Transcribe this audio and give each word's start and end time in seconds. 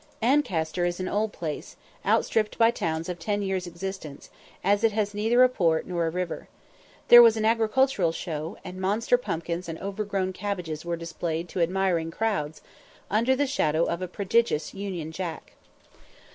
Ancaster 0.23 0.83
is 0.83 0.99
an 0.99 1.07
old 1.07 1.31
place, 1.31 1.75
outstripped 2.07 2.57
by 2.57 2.71
towns 2.71 3.07
of 3.07 3.19
ten 3.19 3.43
years' 3.43 3.67
existence, 3.67 4.31
as 4.63 4.83
it 4.83 4.93
has 4.93 5.13
neither 5.13 5.43
a 5.43 5.47
port 5.47 5.85
nor 5.85 6.07
a 6.07 6.09
river. 6.09 6.47
There 7.09 7.21
was 7.21 7.37
an 7.37 7.45
agricultural 7.45 8.11
show, 8.11 8.57
and 8.65 8.81
monster 8.81 9.15
pumpkins 9.15 9.69
and 9.69 9.77
overgrown 9.77 10.33
cabbages 10.33 10.83
were 10.83 10.97
displayed 10.97 11.47
to 11.49 11.61
admiring 11.61 12.09
crowds, 12.09 12.63
under 13.11 13.35
the 13.35 13.45
shadow 13.45 13.83
of 13.83 14.01
a 14.01 14.07
prodigious 14.07 14.73
union 14.73 15.11
jack. 15.11 15.53